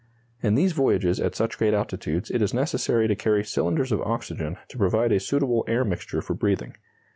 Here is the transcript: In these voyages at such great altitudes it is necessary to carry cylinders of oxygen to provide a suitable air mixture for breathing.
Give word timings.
In 0.41 0.55
these 0.55 0.71
voyages 0.73 1.19
at 1.19 1.35
such 1.35 1.59
great 1.59 1.75
altitudes 1.75 2.31
it 2.31 2.41
is 2.41 2.55
necessary 2.55 3.07
to 3.07 3.13
carry 3.15 3.43
cylinders 3.43 3.91
of 3.91 4.01
oxygen 4.01 4.57
to 4.69 4.77
provide 4.79 5.11
a 5.11 5.19
suitable 5.19 5.63
air 5.67 5.85
mixture 5.85 6.23
for 6.23 6.33
breathing. 6.33 6.73